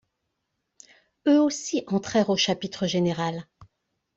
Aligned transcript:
Eux 1.27 1.39
aussi 1.39 1.83
entrèrent 1.85 2.31
au 2.31 2.35
chapitre 2.35 2.87
général. 2.87 3.47